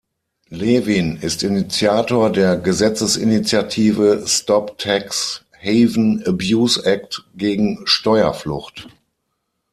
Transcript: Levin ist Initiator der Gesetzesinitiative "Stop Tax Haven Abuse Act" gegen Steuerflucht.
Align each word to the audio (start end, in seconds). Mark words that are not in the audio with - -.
Levin 0.49 1.17
ist 1.17 1.43
Initiator 1.43 2.31
der 2.31 2.57
Gesetzesinitiative 2.57 4.23
"Stop 4.25 4.79
Tax 4.79 5.45
Haven 5.61 6.23
Abuse 6.25 6.83
Act" 6.83 7.23
gegen 7.35 7.85
Steuerflucht. 7.85 8.87